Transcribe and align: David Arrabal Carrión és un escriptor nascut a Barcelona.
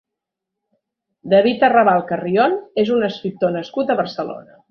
David 1.33 1.65
Arrabal 1.67 2.01
Carrión 2.13 2.57
és 2.85 2.93
un 2.97 3.07
escriptor 3.11 3.55
nascut 3.59 3.93
a 3.97 4.01
Barcelona. 4.01 4.59